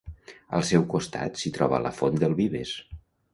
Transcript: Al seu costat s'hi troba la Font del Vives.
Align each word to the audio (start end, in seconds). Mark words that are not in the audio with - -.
Al 0.59 0.63
seu 0.69 0.85
costat 0.93 1.37
s'hi 1.41 1.51
troba 1.59 1.83
la 1.85 1.93
Font 1.99 2.19
del 2.25 2.35
Vives. 2.41 2.75